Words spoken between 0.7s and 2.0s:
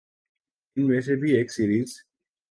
ان میں سے بھی ایک سیریز